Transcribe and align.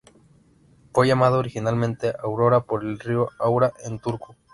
Fue 0.93 1.07
llamada 1.07 1.37
originalmente 1.37 2.15
Aura 2.23 2.61
por 2.61 2.83
el 2.83 2.97
río 2.97 3.29
Aura 3.37 3.71
en 3.85 3.99
Turku. 3.99 4.33